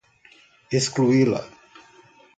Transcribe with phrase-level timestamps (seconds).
[0.77, 1.41] excluí-la